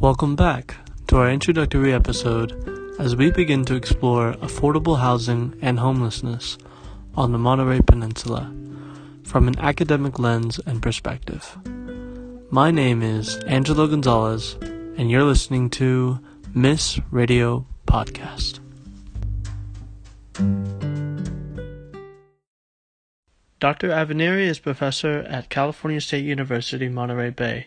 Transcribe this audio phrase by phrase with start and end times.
[0.00, 0.76] Welcome back
[1.08, 6.56] to our introductory episode as we begin to explore affordable housing and homelessness
[7.16, 8.50] on the Monterey Peninsula
[9.24, 11.54] from an academic lens and perspective.
[12.50, 16.18] My name is Angelo Gonzalez, and you're listening to
[16.54, 18.60] MIIS Radio Podcast.
[23.60, 23.90] Dr.
[23.90, 27.66] Avineri is professor at California State University, Monterey Bay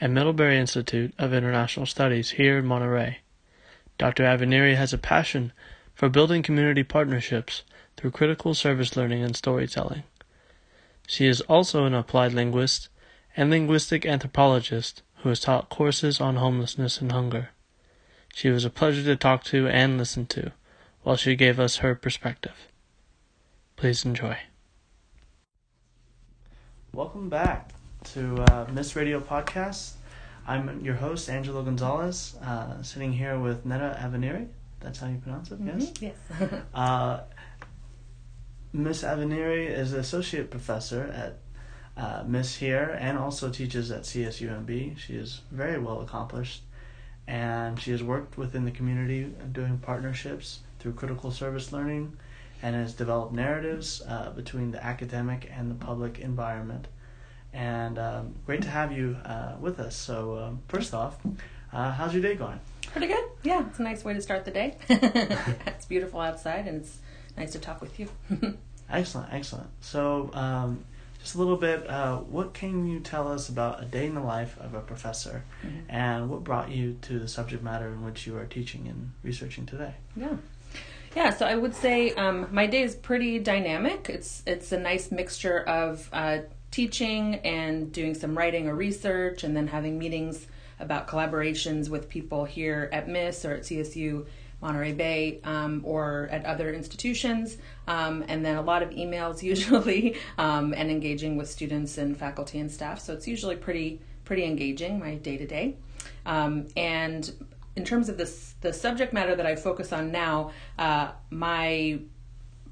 [0.00, 3.18] and Middlebury Institute of International Studies here in Monterey.
[3.98, 4.22] Dr.
[4.22, 5.52] Avineri has a passion
[5.94, 7.62] for building community partnerships
[7.96, 10.04] through critical service learning and storytelling.
[11.06, 12.88] She is also an applied linguist
[13.36, 17.50] and linguistic anthropologist who has taught courses on homelessness and hunger.
[18.34, 20.52] She was a pleasure to talk to and listen to
[21.02, 22.68] while she gave us her perspective.
[23.74, 24.38] Please enjoy.
[26.92, 27.72] Welcome back
[28.12, 29.92] to uh, MIIS Radio Podcast.
[30.48, 34.48] I'm your host, Angelo Gonzalez, uh, sitting here with Netta Avineri.
[34.80, 35.90] That's how you pronounce it, yes?
[35.90, 36.04] Mm-hmm.
[36.04, 36.62] Yes.
[36.74, 37.20] uh,
[38.72, 41.40] Miss Avineri is an associate professor at
[42.02, 44.96] uh, MIIS here and also teaches at CSUMB.
[44.96, 46.62] She is very well accomplished
[47.26, 52.16] and she has worked within the community doing partnerships through critical service learning
[52.62, 56.88] and has developed narratives uh, between the academic and the public environment
[57.52, 59.96] and um, great to have you uh, with us.
[59.96, 61.18] So, um, first off,
[61.72, 62.60] uh, how's your day going?
[62.86, 63.24] Pretty good.
[63.42, 64.76] Yeah, it's a nice way to start the day.
[64.88, 66.98] it's beautiful outside, and it's
[67.36, 68.08] nice to talk with you.
[68.90, 69.68] excellent, excellent.
[69.80, 70.84] So, um,
[71.20, 74.20] just a little bit, uh, what can you tell us about a day in the
[74.20, 75.90] life of a professor, mm-hmm.
[75.90, 79.66] and what brought you to the subject matter in which you are teaching and researching
[79.66, 79.94] today?
[80.16, 80.36] Yeah.
[81.16, 84.08] Yeah, so I would say um, my day is pretty dynamic.
[84.08, 86.38] It's it's a nice mixture of uh,
[86.70, 90.46] teaching and doing some writing or research and then having meetings
[90.80, 94.26] about collaborations with people here at MIIS or at CSU
[94.60, 100.16] Monterey Bay um, or at other institutions, um, and then a lot of emails usually,
[100.36, 103.00] um, and engaging with students and faculty and staff.
[103.00, 105.76] So it's usually pretty pretty engaging my day to day.
[106.26, 107.32] And
[107.76, 112.00] in terms of this, the subject matter that I focus on now, uh, my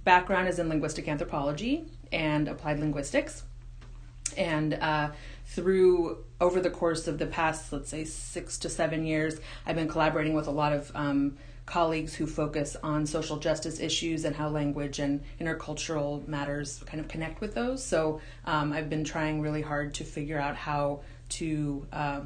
[0.04, 3.44] background is in linguistic anthropology and applied linguistics
[4.36, 5.10] and uh,
[5.46, 9.88] through over the course of the past let's say six to seven years i've been
[9.88, 11.36] collaborating with a lot of um,
[11.66, 17.08] colleagues who focus on social justice issues and how language and intercultural matters kind of
[17.08, 17.84] connect with those.
[17.84, 22.20] So um, i've been trying really hard to figure out how to uh,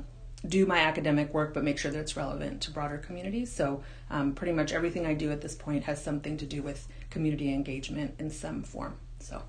[0.47, 3.51] do my academic work but make sure that it's relevant to broader communities.
[3.51, 6.87] So um, pretty much everything i do at this point has something to do with
[7.09, 8.97] community engagement in some form.
[9.19, 9.43] So.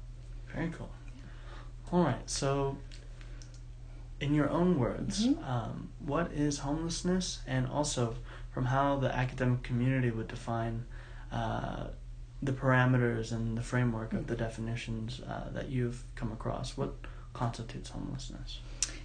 [0.53, 0.89] Very cool
[1.91, 2.29] all right.
[2.29, 2.78] So,
[4.19, 5.44] in your own words, mm-hmm.
[5.44, 8.16] um, what is homelessness, and also
[8.52, 10.85] from how the academic community would define
[11.31, 11.88] uh,
[12.41, 14.18] the parameters and the framework mm-hmm.
[14.18, 14.44] of the mm-hmm.
[14.44, 16.78] definitions uh, that you've come across?
[16.78, 16.94] What
[17.34, 18.59] constitutes homelessness?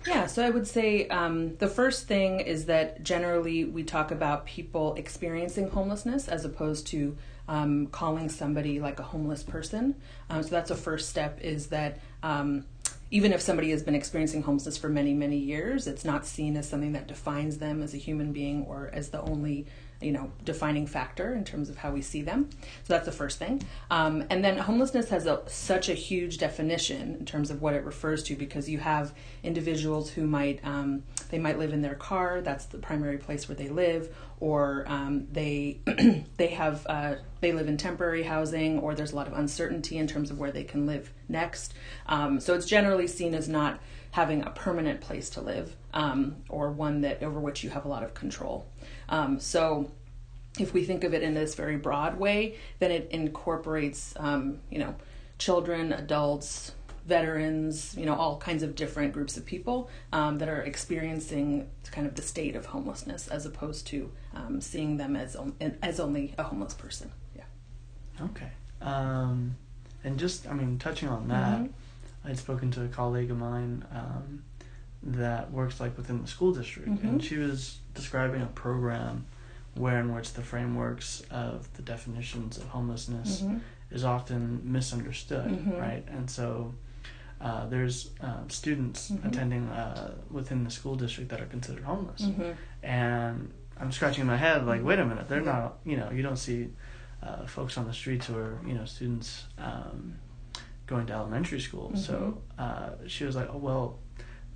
[0.06, 4.46] Yeah, so I would say um, the first thing is that generally we talk about
[4.46, 7.16] people experiencing homelessness as opposed to
[7.48, 9.96] um, calling somebody like a homeless person.
[10.30, 12.64] Um, so that's a first step is that um,
[13.10, 16.68] even if somebody has been experiencing homelessness for many, many years, it's not seen as
[16.68, 19.66] something that defines them as a human being or as the only
[20.00, 22.50] you know defining factor in terms of how we see them.
[22.84, 23.62] So that's the first thing.
[23.90, 27.84] Um, and then homelessness has a, such a huge definition in terms of what it
[27.84, 32.40] refers to because you have individuals who might um, they might live in their car
[32.40, 35.80] that's the primary place where they live or um, they
[36.36, 40.06] they have uh, they live in temporary housing or there's a lot of uncertainty in
[40.06, 41.74] terms of where they can live next.
[42.06, 43.80] Um, so it's generally seen as not
[44.16, 47.88] having a permanent place to live um, or one that over which you have a
[47.88, 48.66] lot of control
[49.08, 49.90] um, so
[50.58, 54.78] if we think of it in this very broad way, then it incorporates, um, you
[54.78, 54.94] know,
[55.38, 56.72] children, adults,
[57.06, 62.06] veterans, you know, all kinds of different groups of people um, that are experiencing kind
[62.06, 65.36] of the state of homelessness, as opposed to um, seeing them as
[65.82, 67.12] as only a homeless person.
[67.36, 67.44] Yeah.
[68.22, 68.50] Okay.
[68.80, 69.56] Um,
[70.04, 71.72] and just, I mean, touching on that, mm-hmm.
[72.26, 74.42] I'd spoken to a colleague of mine um,
[75.02, 77.06] that works like within the school district, mm-hmm.
[77.06, 79.26] and she was describing a program
[79.74, 83.58] where in which the frameworks of the definitions of homelessness mm-hmm.
[83.90, 85.76] is often misunderstood, mm-hmm.
[85.76, 86.04] right?
[86.08, 86.74] And so
[87.40, 89.28] uh, there's uh, students mm-hmm.
[89.28, 92.52] attending uh, within the school district that are considered homeless, mm-hmm.
[92.82, 95.78] and I'm scratching my head like, wait a minute, they're not.
[95.84, 96.70] You know, you don't see
[97.22, 100.18] uh, folks on the streets or you know students um,
[100.86, 101.92] going to elementary school.
[101.96, 102.12] So
[102.58, 102.60] mm-hmm.
[103.04, 103.98] uh, she was like, oh well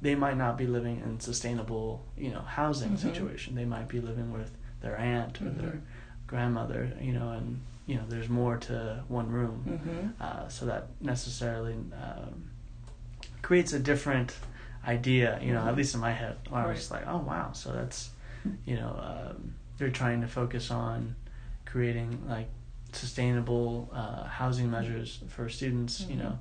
[0.03, 2.99] they might not be living in sustainable, you know, housing Mhm.
[2.99, 3.55] situation.
[3.55, 4.51] They might be living with
[4.81, 5.81] their aunt or their Mhm.
[6.27, 9.65] grandmother, you know, and you know, there's more to one room.
[9.69, 10.23] Mm-hmm.
[10.23, 12.45] Uh, so that necessarily um,
[13.43, 14.37] creates a different
[14.87, 16.37] idea, you know, at least in my head.
[16.49, 17.01] Where I was Right.
[17.05, 18.11] like, oh wow, so that's,
[18.65, 21.15] you know, um, they're trying to focus on
[21.67, 22.49] creating like
[22.97, 26.19] sustainable uh, housing measures for students, you Mhm.
[26.19, 26.39] know,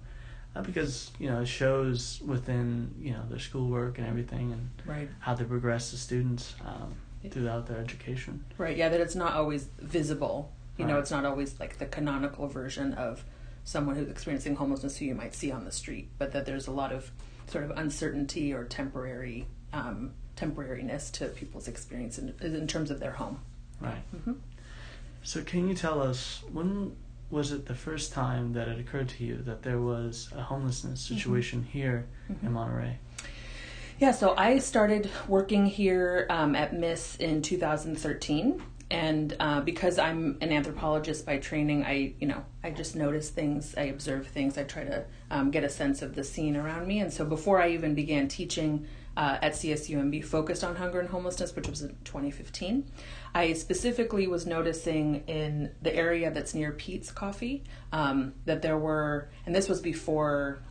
[0.56, 5.10] uh, because you know it shows within you know their schoolwork and everything and Right.
[5.19, 6.96] how they progress as students um,
[7.31, 8.44] throughout their education.
[8.57, 8.75] Right.
[8.78, 10.51] Yeah, that it's not always visible.
[10.78, 13.25] You know, it's not always like the canonical version of
[13.66, 16.72] someone who's experiencing homelessness who you might see on the street, but that there's a
[16.72, 17.12] lot of
[17.48, 23.12] sort of uncertainty or temporary um, temporariness to people's experience in, in terms of their
[23.12, 23.40] home.
[23.81, 24.01] Right.
[24.24, 24.34] hmm
[25.29, 26.95] So, can you tell us when
[27.29, 31.01] was it the first time that it occurred to you that there was a homelessness
[31.01, 32.07] situation here
[32.41, 32.97] in Monterey?
[33.99, 38.59] Yeah, so I started working here um, at MIIS in 2013,
[38.89, 43.75] and uh, because I'm an anthropologist by training, I you know I just notice things,
[43.77, 47.01] I observe things, I try to um, get a sense of the scene around me,
[47.01, 48.87] and so before I even began teaching.
[49.17, 52.89] Uh, at CSUMB, focused on hunger and homelessness, which was in 2015.
[53.33, 59.29] I specifically was noticing in the area that's near Peet's Coffee um, that there were,
[59.45, 60.61] and this was before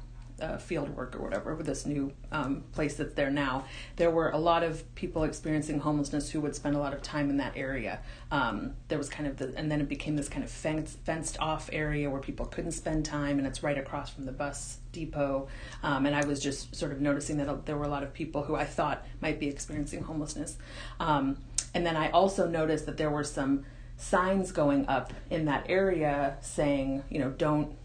[0.41, 3.65] uh, field work or whatever with this new um, place that's there now,
[3.97, 7.29] there were a lot of people experiencing homelessness who would spend a lot of time
[7.31, 8.01] in that area.
[8.31, 11.39] Um, there was kind of the, and then it became this kind of fenced, fenced
[11.41, 15.49] off area where people couldn't spend time, and it's right across from the bus depot.
[15.83, 18.45] Um, and I was just sort of noticing that there were a lot of people
[18.45, 20.57] who I thought might be experiencing homelessness.
[21.01, 21.39] Um,
[21.75, 23.65] and then I also noticed that there were some
[23.97, 27.77] signs going up in that area saying, you know, don't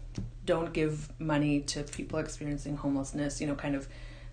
[0.44, 3.88] don't give money to people experiencing homelessness, you know, kind of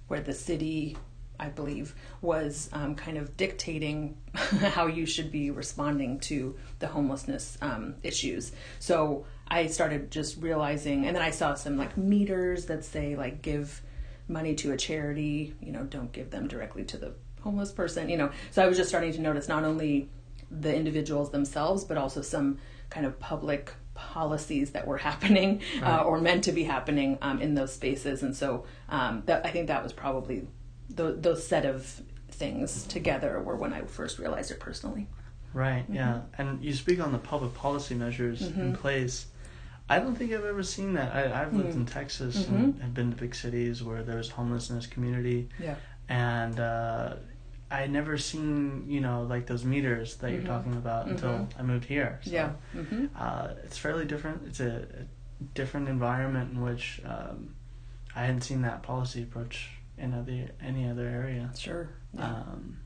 [0.08, 0.98] where the city,
[1.40, 7.58] I believe, was um, kind of dictating how you should be responding to the homelessness
[7.62, 8.52] um, issues.
[8.80, 13.42] So I started just realizing, and then I saw some like meters that say, like,
[13.42, 13.82] give
[14.28, 18.18] money to a charity, you know, don't give them directly to the homeless person, you
[18.18, 18.32] know.
[18.52, 20.10] So I was just starting to notice not only
[20.50, 22.58] the individuals themselves, but also some
[22.90, 27.56] kind of public policies that were happening uh, or meant to be happening um, in
[27.56, 28.24] those spaces.
[28.24, 30.48] And so um, that, I think that was probably
[30.96, 35.08] th- those set of things together were when I first realized it personally.
[35.54, 36.22] Right, yeah.
[36.38, 38.78] And you speak on the public policy measures in Mhm.
[38.78, 39.28] place.
[39.90, 41.14] I don't think I've ever seen that.
[41.14, 41.76] I, I've lived Mm.
[41.82, 45.76] in Texas and have been to big cities where there's homelessness community, Yeah.
[46.08, 47.16] and uh,
[47.72, 50.46] I had never seen you know like those meters that you're Mhm.
[50.48, 51.60] talking about until Mhm.
[51.60, 52.20] I moved here.
[52.24, 52.50] So, Yeah.
[52.74, 54.44] hmm uh, it's fairly different.
[54.48, 57.56] It's a, a different environment in which um,
[58.16, 61.50] I hadn't seen that policy approach in other any other area.
[61.58, 61.90] Sure.
[62.14, 62.26] Yeah.
[62.26, 62.78] Um,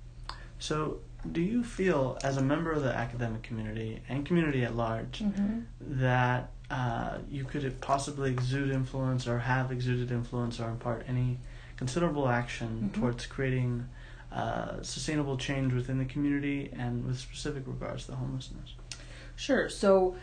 [0.59, 0.99] so,
[1.31, 5.61] do you feel, as a member of the academic community and community at large, hmm
[5.81, 11.37] that uh, you could possibly exude influence or have exuded influence or impart any
[11.77, 12.99] considerable action Mhm.
[12.99, 13.87] towards creating
[14.35, 18.75] uh, sustainable change within the community and with specific regards to homelessness?
[19.35, 19.69] Sure.
[19.69, 20.15] So,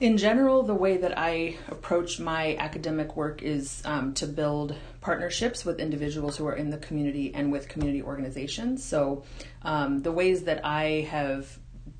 [0.00, 5.64] in general, the way that I approach my academic work is um, to build partnerships
[5.64, 8.84] with individuals who are in the community and with community organizations.
[8.84, 9.24] So,
[9.62, 11.58] um, the ways that I have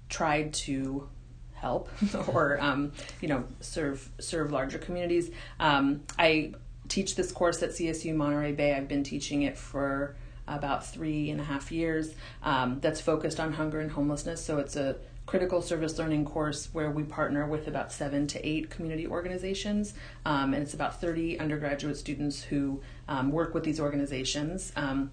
[0.09, 1.09] tried to
[1.55, 1.89] help
[2.29, 5.31] or um, you know serve serve larger communities.
[5.59, 6.55] Um, I
[6.89, 8.75] teach this course at CSU Monterey Bay.
[8.75, 10.17] I've been teaching it for
[10.49, 12.15] about three and a half years.
[12.43, 14.45] Um, that's focused on hunger and homelessness.
[14.45, 14.97] So it's a
[15.29, 19.93] critical service learning course where we partner with about seven to eight community organizations,
[20.25, 24.73] um, and it's about 30 undergraduate students who um, work with these organizations.
[24.75, 25.11] Um,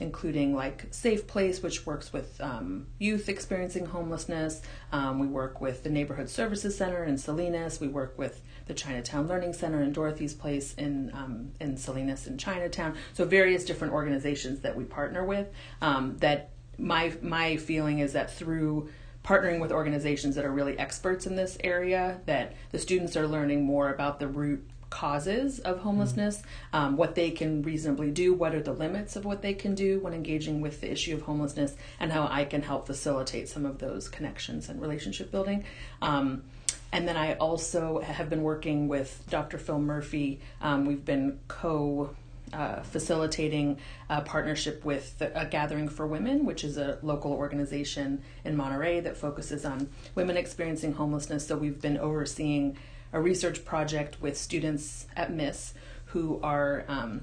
[0.00, 4.62] including like Safe Place, which works with um, youth experiencing homelessness.
[4.92, 7.80] Um, we work with the Neighborhood Services Center in Salinas.
[7.80, 12.38] We work with the Chinatown Learning Center in Dorothy's Place in um, in Salinas in
[12.38, 12.96] Chinatown.
[13.14, 15.48] So various different organizations that we partner with.
[15.82, 18.88] Um, that my my feeling is that through
[19.24, 23.64] partnering with organizations that are really experts in this area, that the students are learning
[23.64, 28.62] more about the root causes of homelessness, um, what they can reasonably do, what are
[28.62, 32.10] the limits of what they can do when engaging with the issue of homelessness, and
[32.10, 35.64] how I can help facilitate some of those connections and relationship building.
[36.00, 36.44] Um,
[36.92, 39.58] and then I also have been working with Dr.
[39.58, 40.40] Phil Murphy.
[40.60, 42.14] Um, we've been co
[42.52, 43.78] uh, facilitating
[44.08, 49.00] a partnership with the, a Gathering for Women, which is a local organization in Monterey
[49.00, 51.46] that focuses on women experiencing homelessness.
[51.46, 52.78] So we've been overseeing
[53.12, 55.74] a research project with students at MIIS
[56.06, 57.22] who are um,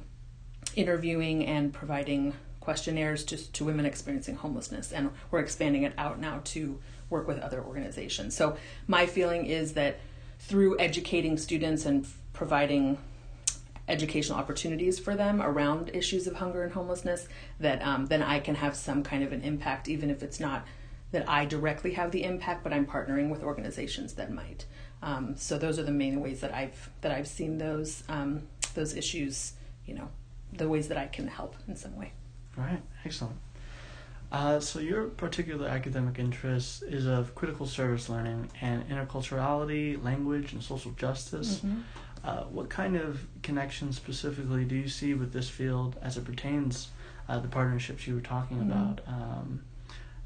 [0.75, 6.41] interviewing and providing questionnaires to, to women experiencing homelessness, and we're expanding it out now
[6.43, 8.35] to work with other organizations.
[8.35, 8.57] So
[8.87, 9.99] my feeling is that
[10.39, 12.97] through educating students and providing
[13.87, 17.27] educational opportunities for them around issues of hunger and homelessness,
[17.59, 20.65] that um, then I can have some kind of an impact, even if it's not
[21.11, 24.65] that I directly have the impact, but I'm partnering with organizations that might.
[25.01, 28.43] Um, so those are the main ways that I've that I've seen those um,
[28.73, 29.53] those issues.
[29.85, 30.09] You know,
[30.51, 32.11] the ways that I can help in some way.
[32.57, 32.81] Right.
[33.05, 33.37] Excellent.
[34.31, 40.61] Uh, so your particular academic interest is of critical service learning and interculturality, language, and
[40.61, 41.59] social justice.
[41.59, 41.81] Mm-hmm.
[42.23, 46.89] Uh, what kind of connection specifically do you see with this field as it pertains
[47.29, 48.71] uh, the partnerships you were talking mm-hmm.
[48.71, 49.01] about?
[49.07, 49.63] Um,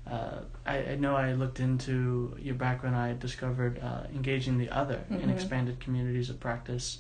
[0.10, 2.96] uh, I, I, know I looked into your background.
[2.96, 5.22] I discovered uh, engaging the other mm-hmm.
[5.22, 7.00] in expanded communities of practice,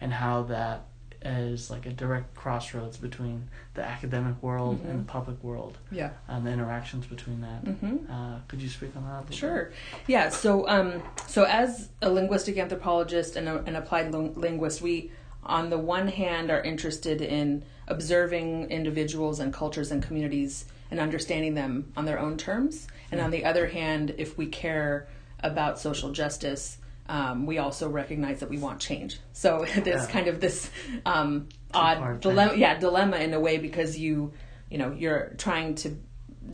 [0.00, 0.86] and how that
[1.22, 4.90] is like a direct crossroads between the academic world mm-hmm.
[4.90, 5.78] and the public world.
[5.90, 6.10] Yeah.
[6.28, 7.64] And the interactions between that.
[7.64, 8.12] Mm-hmm.
[8.12, 9.34] Uh, could you speak on that?
[9.34, 9.64] Sure.
[9.66, 9.74] Bit?
[10.06, 10.28] Yeah.
[10.28, 15.10] So, um, so as a linguistic anthropologist and a, an applied linguist, we,
[15.42, 21.54] on the one hand, are interested in observing individuals and cultures and communities and understanding
[21.54, 22.86] them on their own terms.
[23.10, 25.08] And on the other hand, if we care
[25.40, 29.18] about social justice, um, we also recognize that we want change.
[29.32, 30.10] So there's yeah.
[30.10, 30.70] kind of this
[31.06, 34.32] um, odd dilemma, yeah, dilemma in a way because you,
[34.70, 35.96] you know, you're trying to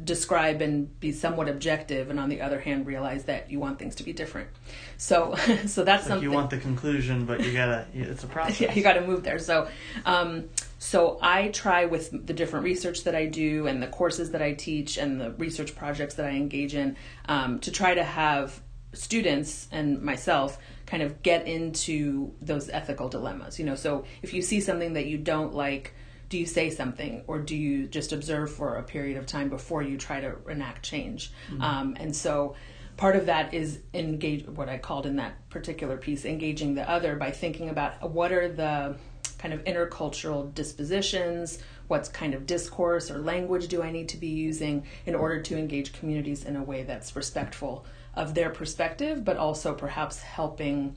[0.02, 3.94] describe and be somewhat objective, and on the other hand, realize that you want things
[3.96, 4.49] to be different.
[4.96, 5.34] So,
[5.66, 7.87] so that's like something you want the conclusion, but you gotta.
[7.94, 8.61] It's a process.
[8.61, 9.38] yeah, you gotta move there.
[9.38, 9.68] So,
[10.04, 14.42] um, so I try with the different research that I do and the courses that
[14.42, 16.96] I teach and the research projects that I engage in
[17.26, 18.61] um, to try to have
[18.95, 23.75] students and myself kind of get into those ethical dilemmas you know?
[23.75, 25.95] So if you see something that you don't like
[26.31, 27.23] do you say something?
[27.29, 30.83] Or do you just observe for a period of time before you try to enact
[30.83, 31.31] change?
[31.49, 31.63] Mm-hmm.
[31.63, 32.57] um, and so
[32.97, 37.17] part of that is engage what i called in that particular piece engaging the other
[37.17, 38.97] by thinking about what are the
[39.39, 41.59] kind of intercultural dispositions
[41.89, 45.59] what's kind of discourse or language do i need to be using in order to
[45.59, 47.85] engage communities in a way that's respectful
[48.16, 50.97] of their perspective, but also perhaps helping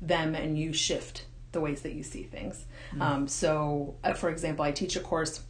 [0.00, 2.64] them and you shift the ways that you see things.
[2.90, 3.02] Mm-hmm.
[3.02, 5.40] Um, so, uh, for example, I teach a course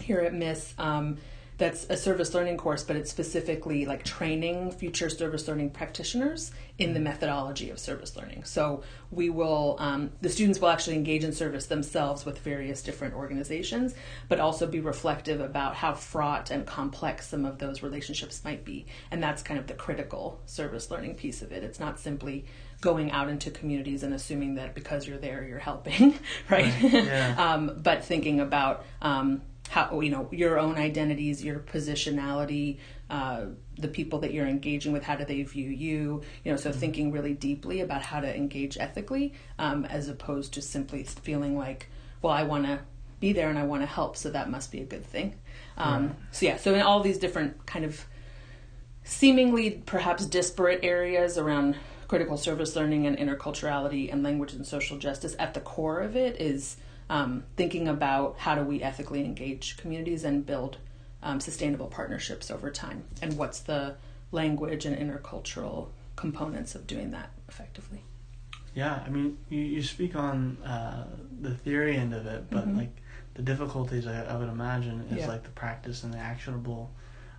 [0.00, 1.18] here at MIIS um,
[1.60, 6.94] that's a service learning course, but it's specifically like training future service learning practitioners in
[6.94, 7.04] the mm.
[7.04, 8.44] methodology of service learning.
[8.44, 13.14] So we will, um, the students will actually engage in service themselves with various different
[13.14, 13.94] organizations,
[14.28, 18.86] but also be reflective about how fraught and complex some of those relationships might be.
[19.10, 21.62] And that's kind of the critical service learning piece of it.
[21.62, 22.46] It's not simply
[22.80, 26.72] going out into communities and assuming that because you're there, you're helping, right?
[26.82, 26.92] right.
[26.92, 27.34] Yeah.
[27.54, 33.44] um, but thinking about, um, how you know your own identities, your positionality, uh,
[33.78, 36.22] the people that you're engaging with, how do they view you?
[36.44, 36.80] You know, so mm-hmm.
[36.80, 41.86] thinking really deeply about how to engage ethically, um, as opposed to simply feeling like,
[42.20, 42.80] well, I want to
[43.20, 45.36] be there and I want to help, so that must be a good thing.
[45.76, 46.16] Um, right.
[46.32, 48.04] So yeah, so in all these different kind of
[49.04, 51.76] seemingly perhaps disparate areas around
[52.08, 56.40] critical service learning and interculturality and language and social justice, at the core of it
[56.40, 56.76] is
[57.10, 60.78] um, thinking about how do we ethically engage communities and build
[61.22, 63.96] um, sustainable partnerships over time, and what's the
[64.32, 68.02] language and intercultural components of doing that effectively.
[68.74, 71.06] Yeah, I mean, you, you speak on uh,
[71.40, 72.78] the theory end of it, but mm-hmm.
[72.78, 72.96] like
[73.34, 75.28] the difficulties I, I would imagine is yeah.
[75.28, 76.92] like the practice and the actionable,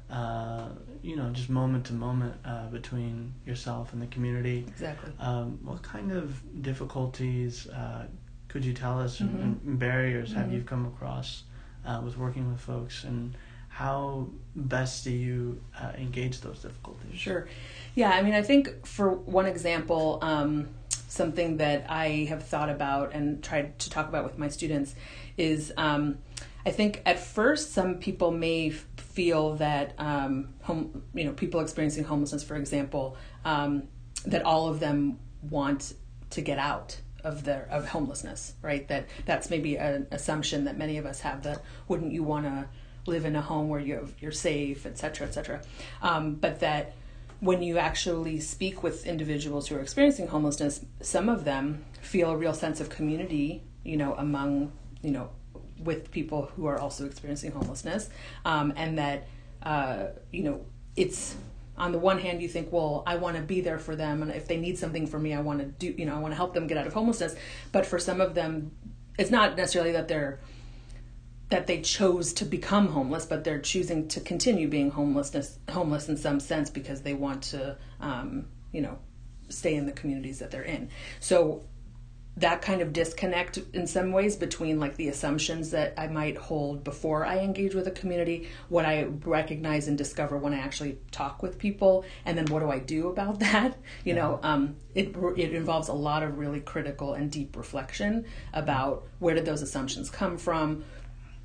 [0.09, 0.67] uh,
[1.01, 4.65] you know, just moment to moment uh, between yourself and the community.
[4.67, 5.13] Exactly.
[5.19, 8.07] Um, what kind of difficulties uh,
[8.51, 9.35] could you tell us mm-hmm.
[9.37, 10.39] and, and, barriers mm-hmm.
[10.39, 11.43] have you come across
[11.85, 13.33] uh, with working with folks and
[13.69, 17.47] how best do you uh, engage those difficulties sure
[17.95, 20.67] yeah i mean i think for one example um,
[21.07, 24.95] something that i have thought about and tried to talk about with my students
[25.37, 26.17] is um,
[26.65, 32.03] i think at first some people may feel that um, home, you know people experiencing
[32.03, 33.15] homelessness for example
[33.45, 33.87] um,
[34.25, 35.17] that all of them
[35.49, 35.93] want
[36.29, 38.87] to get out of their of homelessness, right?
[38.87, 41.43] That that's maybe an assumption that many of us have.
[41.43, 42.67] That wouldn't you want to
[43.05, 45.61] live in a home where you you're safe, et cetera, et cetera.
[46.01, 46.93] Um, but that
[47.39, 52.37] when you actually speak with individuals who are experiencing homelessness, some of them feel a
[52.37, 55.29] real sense of community, you know, among you know,
[55.83, 58.09] with people who are also experiencing homelessness,
[58.45, 59.27] um, and that
[59.63, 61.35] uh, you know it's
[61.77, 64.31] on the one hand you think well i want to be there for them and
[64.31, 66.35] if they need something from me i want to do you know i want to
[66.35, 67.35] help them get out of homelessness
[67.71, 68.71] but for some of them
[69.17, 70.39] it's not necessarily that they're
[71.51, 76.17] that they chose to become homeless, but they're choosing to continue being homelessness homeless in
[76.17, 78.97] some sense because they want to, um, you know,
[79.49, 80.89] stay in the communities that they're in.
[81.19, 81.63] So
[82.37, 86.83] that kind of disconnect in some ways between like the assumptions that I might hold
[86.83, 91.43] before I engage with a community, what I recognize and discover when I actually talk
[91.43, 93.77] with people, and then what do I do about that?
[94.05, 99.07] You know, um, it it involves a lot of really critical and deep reflection about
[99.19, 100.85] where did those assumptions come from,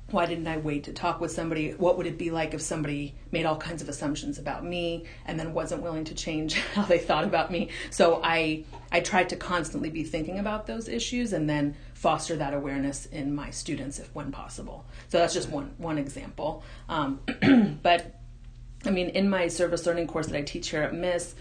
[0.09, 1.71] why didn't I wait to talk with somebody?
[1.71, 5.37] What would it be like if somebody made all kinds of assumptions about me and
[5.37, 7.69] then wasn't willing to change how they thought about me?
[7.89, 12.53] So I I tried to constantly be thinking about those issues and then foster that
[12.53, 14.85] awareness in my students if when possible.
[15.09, 16.63] So that's just one one example.
[16.87, 17.19] Um,
[17.83, 18.15] but
[18.85, 21.33] I mean, in my service learning course that I teach here at MIIS,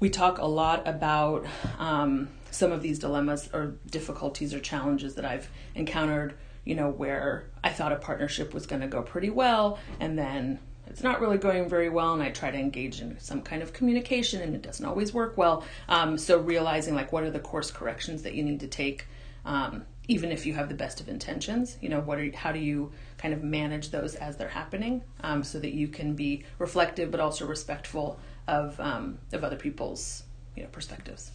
[0.00, 1.46] we talk a lot about
[1.78, 6.34] um, some of these dilemmas or difficulties or challenges that I've encountered
[6.66, 10.58] you know, where I thought a partnership was going to go pretty well, and then
[10.88, 13.72] it's not really going very well, and I try to engage in some kind of
[13.72, 15.64] communication, and it doesn't always work well.
[15.88, 19.06] Um, so realizing like what are the course corrections that you need to take,
[19.44, 21.78] um, even if you have the best of intentions.
[21.80, 25.44] You know, what are how do you kind of manage those as they're happening, um,
[25.44, 28.18] so that you can be reflective but also respectful
[28.48, 30.24] of um, of other people's
[30.56, 31.30] you know perspectives.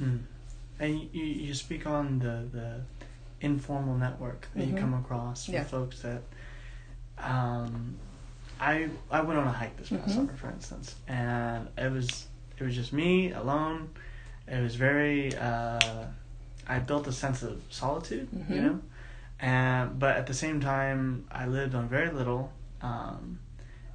[0.00, 0.22] Mm.
[0.80, 2.80] And you, you speak on the the
[3.42, 4.76] informal network that mm-hmm.
[4.76, 5.64] you come across with yeah.
[5.64, 6.22] folks that
[7.18, 7.96] um,
[8.60, 10.12] I I went on a hike this past mm-hmm.
[10.12, 12.26] summer, for instance, and it was
[12.58, 13.90] it was just me alone.
[14.48, 16.06] It was very uh,
[16.66, 18.52] I built a sense of solitude, mm-hmm.
[18.52, 18.80] you know,
[19.40, 22.52] and but at the same time I lived on very little.
[22.80, 23.40] Um,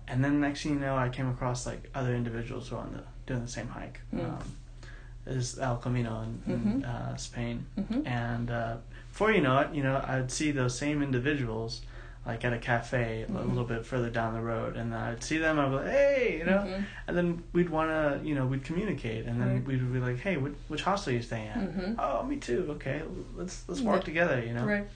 [0.10, 2.94] and then next thing you know, I came across like other individuals who were on
[2.94, 4.00] the doing the same hike.
[4.14, 4.26] Mm.
[4.26, 4.56] Um,
[5.26, 6.86] is El Camino in, in mm-hmm.
[6.86, 8.08] uh, Spain, mm-hmm.
[8.08, 8.78] and uh,
[9.18, 11.82] before you know it, you know, I'd see those same individuals
[12.24, 13.36] like at a cafe mm-hmm.
[13.36, 15.58] a little bit further down the road, and I'd see them.
[15.58, 16.84] I'd be like, "Hey," you know, mm-hmm.
[17.08, 19.66] and then we'd want to, you know, we'd communicate, and then right.
[19.66, 21.94] we'd be like, "Hey, which, which hostel are you staying at?" Mm-hmm.
[21.98, 22.68] Oh, me too.
[22.74, 23.02] Okay,
[23.36, 24.06] let's let's walk yeah.
[24.06, 24.66] together, you know.
[24.66, 24.88] Right.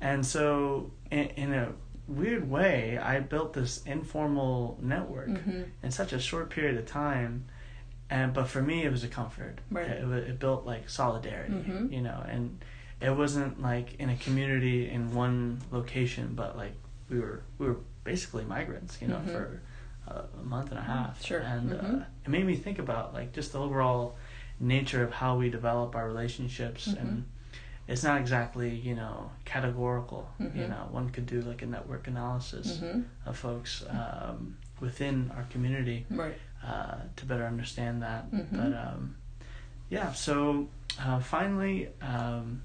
[0.00, 1.72] And so, in, in, a
[2.06, 5.64] weird way, I built this informal network mm-hmm.
[5.82, 7.44] in such a short period of time.
[8.08, 9.58] And but for me, it was a comfort.
[9.70, 9.90] Right.
[9.90, 11.92] It, it built like solidarity, mm-hmm.
[11.92, 12.64] you know, and
[13.00, 16.74] it wasn't like in a community in one location, but like
[17.08, 19.30] we were we were basically migrants, you know, mm-hmm.
[19.30, 19.60] for
[20.06, 21.24] a month and a half.
[21.24, 21.40] Sure.
[21.40, 21.96] And mm-hmm.
[21.96, 24.16] uh, it made me think about like just the overall
[24.60, 26.98] nature of how we develop our relationships mm-hmm.
[26.98, 27.24] and
[27.86, 30.58] it's not exactly you know categorical mm-hmm.
[30.58, 33.00] you know one could do like a network analysis mm-hmm.
[33.26, 36.36] of folks um, within our community right.
[36.64, 38.56] uh, to better understand that mm-hmm.
[38.56, 39.16] but um,
[39.90, 40.68] yeah so
[41.00, 42.60] uh, finally um,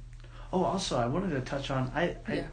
[0.54, 2.48] Oh, also, I wanted to touch on I I, yeah.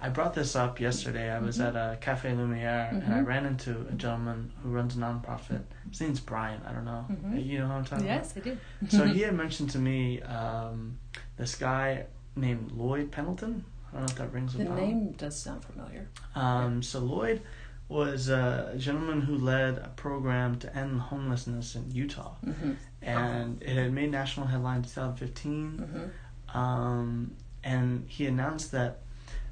[0.00, 1.30] I brought this up yesterday.
[1.30, 1.76] I was mm-hmm.
[1.76, 2.96] at a Cafe Lumiere mm-hmm.
[2.96, 3.26] and I mm-hmm.
[3.26, 5.62] ran into a gentleman who runs a nonprofit.
[5.88, 6.60] His name's Brian.
[6.66, 7.06] I don't know.
[7.10, 7.38] Mm-hmm.
[7.38, 8.46] You know who I'm talking yes, about?
[8.46, 8.96] Yes, I do.
[8.98, 10.98] so he had mentioned to me um,
[11.36, 12.04] this guy
[12.36, 13.64] named Lloyd Pendleton.
[13.88, 14.74] I don't know if that rings a bell.
[14.74, 16.08] The name does sound familiar.
[16.34, 17.40] Um, so Lloyd
[17.88, 22.72] was a gentleman who led a program to end homelessness in Utah, mm-hmm.
[23.00, 25.78] and it had made national headlines in 2015.
[25.78, 26.58] Mm-hmm.
[26.58, 29.00] Um, and he announced that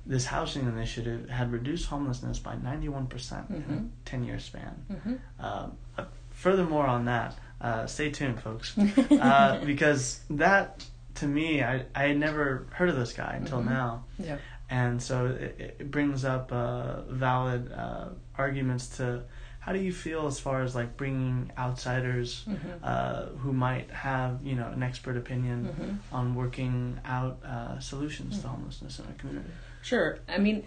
[0.05, 3.55] this housing initiative had reduced homelessness by 91% mm-hmm.
[3.55, 3.87] in a mm-hmm.
[4.05, 4.85] 10 year span.
[4.91, 5.15] Mm-hmm.
[5.45, 8.77] Um, uh, furthermore, on that, uh, stay tuned, folks,
[9.11, 10.85] uh, because that
[11.17, 13.69] to me, I, I had never heard of this guy until mm-hmm.
[13.69, 14.05] now.
[14.19, 14.39] Yeah.
[14.71, 19.23] And so it, it brings up uh, valid uh, arguments to
[19.63, 22.69] how do you feel as far as like bringing outsiders mm-hmm.
[22.83, 26.15] uh, who might have you know an expert opinion mm-hmm.
[26.15, 28.43] on working out uh, solutions mm-hmm.
[28.43, 29.51] to homelessness in our community?
[29.81, 30.19] Sure.
[30.29, 30.65] I mean,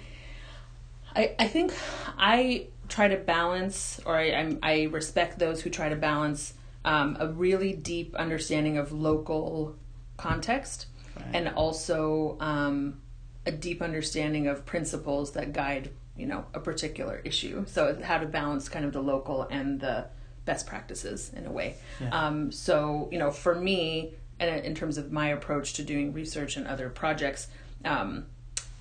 [1.13, 1.73] I I think
[2.17, 6.53] I try to balance, or I I'm, i respect those who try to balance
[6.85, 9.75] um, a really deep understanding of local
[10.15, 10.85] context
[11.17, 11.25] right.
[11.33, 13.01] and also um,
[13.45, 17.65] a deep understanding of principles that guide you know a particular issue.
[17.67, 20.07] So how to balance kind of the local and the
[20.45, 21.75] best practices in a way.
[21.99, 22.09] Yeah.
[22.09, 26.57] um, so you know for me and in terms of my approach to doing research
[26.57, 27.47] and other projects
[27.85, 28.25] um,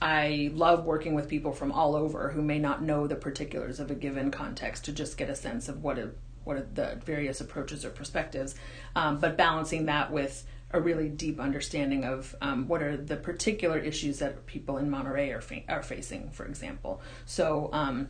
[0.02, 3.88] i love working with people from all over who may not know the particulars of
[3.88, 6.10] a given context to just get a sense of what a,
[6.44, 8.54] what are the various approaches or perspectives.
[8.94, 13.78] Um, but balancing that with a really deep understanding of um, what are the particular
[13.78, 17.00] issues that people in Monterey are, fa- are facing, for example.
[17.26, 18.08] So, um,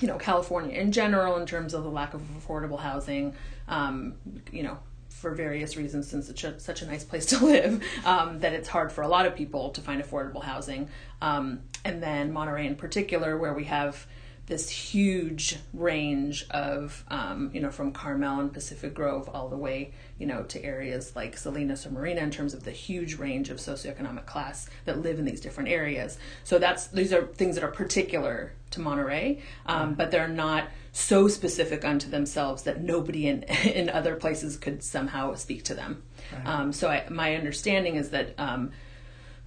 [0.00, 3.34] you know, California in general, in terms of the lack of affordable housing,
[3.66, 4.14] um,
[4.52, 8.52] you know, for various reasons, since it's such a nice place to live, um, that
[8.52, 10.88] it's hard for a lot of people to find affordable housing.
[11.20, 14.06] Um, and then Monterey in particular, where we have
[14.46, 19.92] this huge range of, um, you know, from Carmel and Pacific Grove all the way,
[20.18, 23.58] you know, to areas like Salinas or Marina in terms of the huge range of
[23.58, 26.16] socioeconomic class that live in these different areas.
[26.44, 31.26] So that's these are things that are particular to Monterey, um, but they're not so
[31.26, 36.04] specific unto themselves that nobody in in other places could somehow speak to them.
[36.32, 36.46] Right.
[36.46, 38.70] Um, so I, my understanding is that um,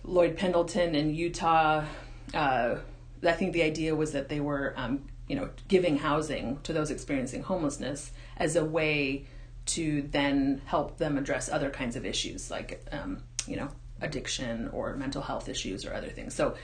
[0.04, 1.86] Lloyd Pendleton in Utah.
[2.34, 2.76] Uh,
[3.24, 6.92] I think the idea was that they were, um, you know, giving housing to those
[6.92, 9.26] experiencing homelessness as a way
[9.68, 13.70] to then help them address other kinds of issues like, um, you know,
[14.02, 16.34] addiction or mental health issues or other things.
[16.34, 16.56] So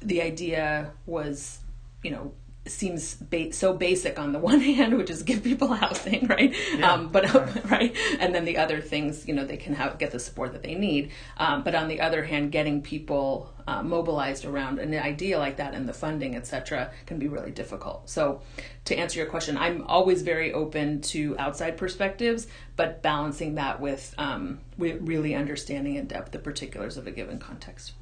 [0.00, 1.58] the idea was,
[2.02, 2.32] you know,
[2.66, 6.54] seems ba- so basic on the one hand, which is give people housing, right?
[6.76, 7.70] Yeah, um, but right.
[7.70, 7.96] right.
[8.20, 10.74] and then the other things, you know, they can have get the support that they
[10.74, 11.10] need.
[11.36, 15.74] Um, but on the other hand, getting people uh, mobilized around an idea like that
[15.74, 18.08] and the funding, etc., can be really difficult.
[18.08, 18.42] So,
[18.86, 22.46] to answer your question, I'm always very open to outside perspectives,
[22.76, 27.92] but balancing that with um, really understanding in depth the particulars of a given context.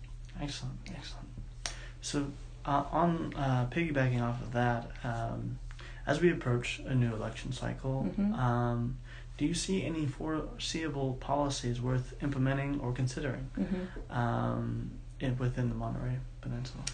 [0.40, 1.29] Excellent, excellent.
[2.01, 2.27] So
[2.64, 5.59] uh, on uh, piggybacking off of that, um,
[6.07, 8.35] as we approach a new election cycle, mm-hmm.
[8.35, 8.98] um,
[9.38, 14.12] do you see any foreseeable policies worth implementing or considering mm-hmm.
[14.16, 14.90] um,
[15.22, 16.85] in, within the Monterey Peninsula?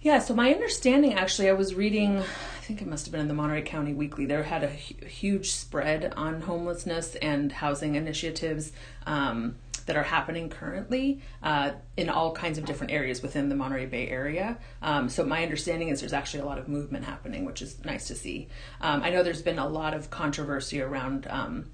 [0.00, 3.28] Yeah, so my understanding actually, I was reading, I think it must have been in
[3.28, 8.72] the Monterey County Weekly, there had a huge spread on homelessness and housing initiatives.
[9.06, 9.56] Um,
[9.88, 14.06] that are happening currently uh, in all kinds of different areas within the Monterey Bay
[14.06, 14.58] area.
[14.82, 18.06] Um, so my understanding is there's actually a lot of movement happening, which is nice
[18.08, 18.48] to see.
[18.82, 21.70] Um, I know there's been a lot of controversy around um,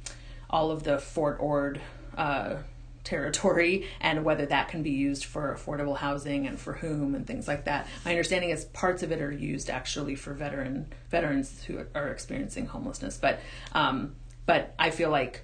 [0.48, 1.80] all of the Fort Ord.
[2.16, 2.59] Uh,
[3.05, 7.47] territory and whether that can be used for affordable housing and for whom and things
[7.47, 7.87] like that.
[8.05, 12.67] My understanding is parts of it are used actually for veteran veterans who are experiencing
[12.67, 13.40] homelessness, but
[13.73, 14.14] um,
[14.47, 15.43] but I feel like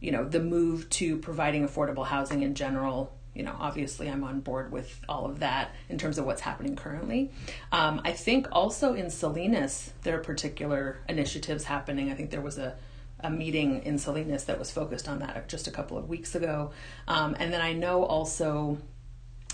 [0.00, 4.40] you know the move to providing affordable housing in general you know obviously i'm on
[4.40, 7.30] board with all of that in terms of what's happening currently.
[7.70, 12.10] Um, i think also in salinas there are particular initiatives happening.
[12.10, 12.74] I think there was a,
[13.22, 16.70] a meeting in salinas that was focused on that just a couple of weeks ago
[17.08, 18.78] um, and then i know also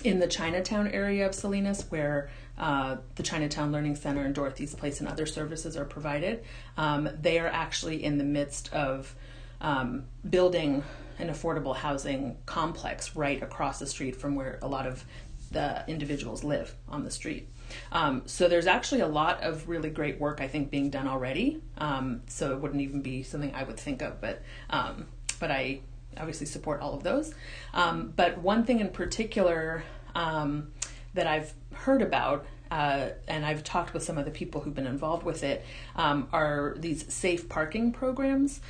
[0.04, 5.00] in the chinatown area of salinas where uh, the Chinatown Learning Center and Dorothy's Place
[5.00, 6.42] and other services are provided.
[6.76, 9.14] Um, they are actually in the midst of
[9.60, 10.82] um, building
[11.18, 15.04] an affordable housing complex right across the street from where a lot of
[15.50, 17.48] the individuals live on the street.
[17.92, 21.60] Um, so there's actually a lot of really great work I think being done already.
[21.78, 25.06] Um, so it wouldn't even be something I would think of, but um,
[25.38, 25.80] but I
[26.18, 27.34] obviously support all of those.
[27.74, 30.72] Um, but one thing in particular um,
[31.14, 34.88] that I've heard about uh, and I've talked with some of the people who've been
[34.88, 38.60] involved with it, um, are these safe parking programs.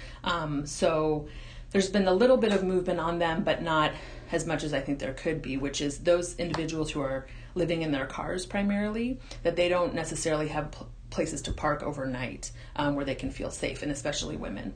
[0.67, 1.29] So
[1.71, 3.93] there's been a little bit of movement on them, but not
[4.33, 7.83] as much as I think there could be, which is those individuals who are living
[7.83, 12.95] in their cars primarily, that they don't necessarily have pl- places to park overnight um,
[12.95, 14.75] where they can feel safe, and especially women.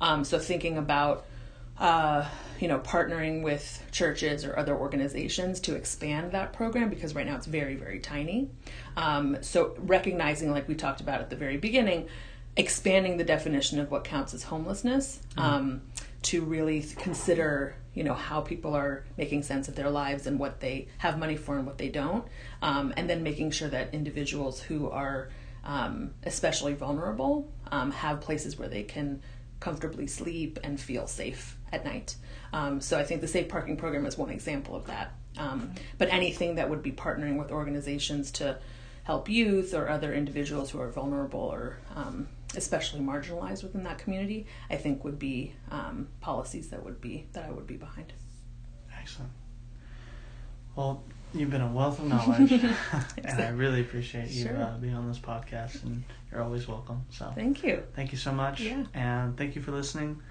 [0.00, 1.26] Um, so thinking about
[1.80, 2.28] uh,
[2.60, 7.34] you know, partnering with churches or other organizations to expand that program because right now
[7.36, 8.50] it's very, very tiny.
[8.98, 12.08] Um, so recognizing, like we talked about at the very beginning,
[12.56, 15.40] expanding the definition of what counts as homelessness mm-hmm.
[15.40, 15.82] um,
[16.22, 20.60] to really consider, you know, how people are making sense of their lives and what
[20.60, 22.24] they have money for and what they don't,
[22.62, 25.30] um, and then making sure that individuals who are
[25.64, 29.20] um, especially vulnerable um, have places where they can
[29.58, 32.16] comfortably sleep and feel safe at night.
[32.52, 35.12] Um, so I think the safe parking program is one example of that.
[35.38, 38.58] Um, but anything that would be partnering with organizations to
[39.04, 44.46] help youth or other individuals who are vulnerable or um, especially marginalized within that community,
[44.70, 48.12] I think would be um, policies that would be that I would be behind.
[48.98, 49.30] Excellent.
[50.76, 51.02] Well,
[51.34, 52.52] you've been a wealth of knowledge,
[53.24, 54.56] and I really appreciate you sure.
[54.56, 55.82] uh, being on this podcast.
[55.84, 57.04] And you're always welcome.
[57.10, 57.82] So thank you.
[57.94, 58.60] Thank you so much.
[58.60, 58.84] Yeah.
[58.94, 60.22] And thank you for listening.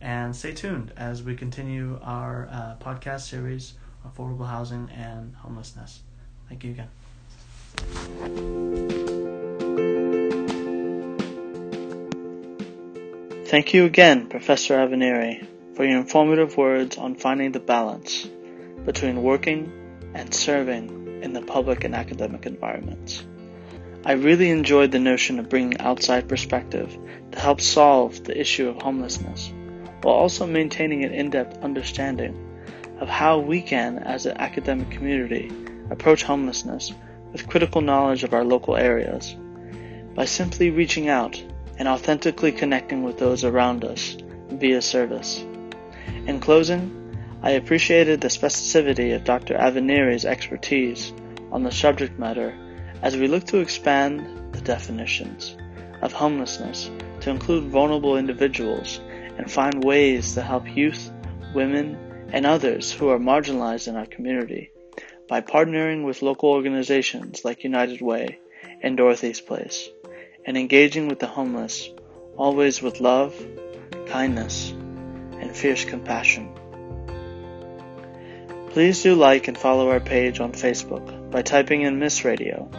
[0.00, 3.74] And stay tuned as we continue our uh, podcast series,
[4.06, 6.02] Affordable Housing and Homelessness.
[6.48, 8.64] Thank you again.
[13.48, 18.28] Thank you again, Professor Avineri, for your informative words on finding the balance
[18.84, 19.72] between working
[20.12, 23.24] and serving in the public and academic environments.
[24.04, 26.94] I really enjoyed the notion of bringing outside perspective
[27.32, 29.50] to help solve the issue of homelessness
[30.02, 32.36] while also maintaining an in depth understanding
[33.00, 35.50] of how we can, as an academic community,
[35.88, 36.92] approach homelessness
[37.32, 39.34] with critical knowledge of our local areas
[40.14, 41.42] by simply reaching out
[41.78, 44.16] and authentically connecting with those around us
[44.50, 45.44] via service.
[46.26, 49.54] In closing, I appreciated the specificity of Dr.
[49.54, 51.12] Avineri's expertise
[51.52, 52.54] on the subject matter
[53.02, 55.56] as we look to expand the definitions
[56.02, 59.00] of homelessness to include vulnerable individuals
[59.36, 61.12] and find ways to help youth,
[61.54, 61.96] women,
[62.32, 64.72] and others who are marginalized in our community
[65.28, 68.38] by partnering with local organizations like United Way
[68.82, 69.88] and Dorothy's Place
[70.48, 71.90] and engaging with the homeless
[72.34, 73.34] always with love,
[74.06, 76.48] kindness, and fierce compassion.
[78.70, 82.70] Please do like and follow our page on Facebook by typing in MIIS Radio.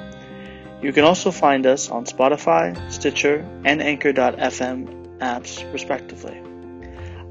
[0.82, 6.42] You can also find us on Spotify, Stitcher, and Anchor.fm apps, respectively.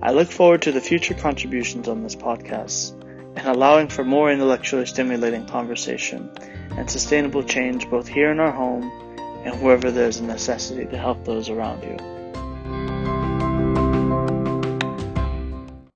[0.01, 2.93] I look forward to the future contributions on this podcast
[3.37, 6.31] and allowing for more intellectually stimulating conversation
[6.77, 9.08] and sustainable change both here in our home
[9.49, 12.18] and wherever there's a necessity to help those around you.